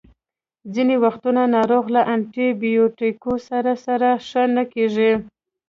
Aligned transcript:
ځینې 0.73 0.95
وختونه 1.03 1.41
ناروغ 1.55 1.85
له 1.95 2.01
انټي 2.13 2.47
بیوټیکو 2.61 3.33
سره 3.49 3.73
سره 3.85 4.09
ښه 4.27 4.43
نه 4.55 4.63
کیږي. 4.73 5.11